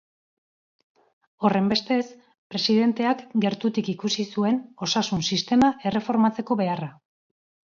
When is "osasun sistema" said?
4.89-5.71